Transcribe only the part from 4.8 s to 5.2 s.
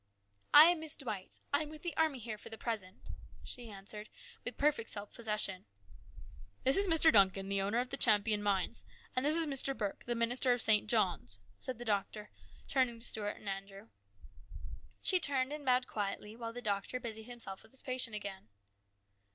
self